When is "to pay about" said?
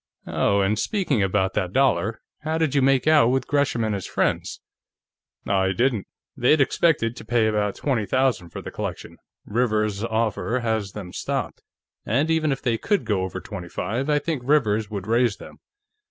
7.15-7.75